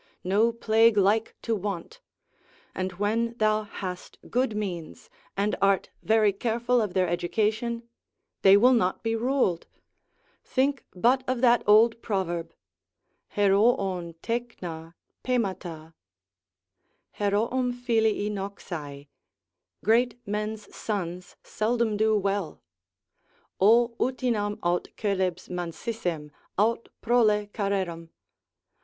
[0.23, 2.01] No plague like to want:
[2.73, 7.87] and when thou hast good means, and art very careful of their education,
[8.41, 9.67] they will not be ruled.
[10.43, 12.51] Think but of that old proverb,
[13.35, 15.93] ᾑρώων τέκνα πήματα,
[17.19, 19.07] heroum filii noxae,
[19.85, 22.63] great men's sons seldom do well;
[23.59, 28.09] O utinam aut coelebs mansissem, aut prole carerem!